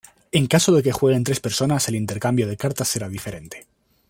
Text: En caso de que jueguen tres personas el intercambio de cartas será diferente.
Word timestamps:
En 0.31 0.47
caso 0.47 0.73
de 0.73 0.81
que 0.81 0.91
jueguen 0.91 1.23
tres 1.23 1.39
personas 1.39 1.87
el 1.87 1.93
intercambio 1.93 2.47
de 2.47 2.57
cartas 2.57 2.87
será 2.87 3.07
diferente. 3.07 3.67